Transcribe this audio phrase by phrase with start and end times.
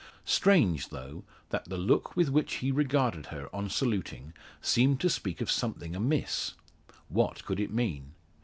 [0.25, 5.41] Strange, though, that the look with which he regarded her on saluting, seemed to speak
[5.41, 6.55] of something amiss!
[7.07, 8.13] What could it mean!